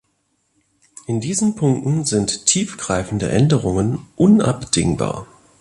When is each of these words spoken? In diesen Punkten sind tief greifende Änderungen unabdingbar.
In 1.05 1.21
diesen 1.21 1.55
Punkten 1.55 2.05
sind 2.05 2.47
tief 2.47 2.75
greifende 2.79 3.29
Änderungen 3.29 3.99
unabdingbar. 4.15 5.27